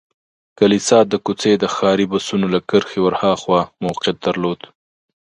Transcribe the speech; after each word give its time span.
کلیسا 0.57 0.99
د 1.07 1.13
کوڅې 1.25 1.51
د 1.59 1.65
ښاري 1.75 2.05
بسونو 2.13 2.45
له 2.53 2.59
کرښې 2.69 2.99
ور 3.01 3.13
هاخوا 3.23 3.61
موقعیت 3.85 4.17
درلود. 4.27 4.59